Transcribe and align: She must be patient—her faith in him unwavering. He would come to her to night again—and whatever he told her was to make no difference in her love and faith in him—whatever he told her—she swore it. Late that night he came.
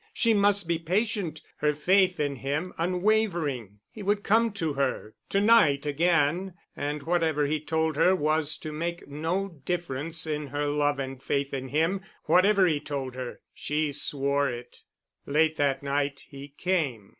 She 0.15 0.33
must 0.33 0.67
be 0.67 0.79
patient—her 0.79 1.75
faith 1.75 2.19
in 2.19 2.37
him 2.37 2.73
unwavering. 2.79 3.81
He 3.91 4.01
would 4.01 4.23
come 4.23 4.51
to 4.53 4.73
her 4.73 5.13
to 5.29 5.39
night 5.39 5.85
again—and 5.85 7.03
whatever 7.03 7.45
he 7.45 7.59
told 7.59 7.97
her 7.97 8.15
was 8.15 8.57
to 8.57 8.71
make 8.71 9.07
no 9.07 9.61
difference 9.63 10.25
in 10.25 10.47
her 10.47 10.65
love 10.65 10.97
and 10.97 11.21
faith 11.21 11.53
in 11.53 11.67
him—whatever 11.67 12.65
he 12.65 12.79
told 12.79 13.13
her—she 13.13 13.91
swore 13.91 14.49
it. 14.49 14.81
Late 15.27 15.57
that 15.57 15.83
night 15.83 16.23
he 16.29 16.47
came. 16.57 17.09